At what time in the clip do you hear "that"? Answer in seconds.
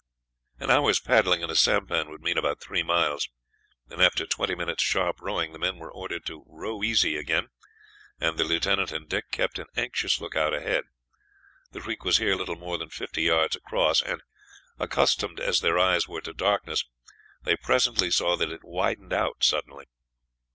18.37-18.51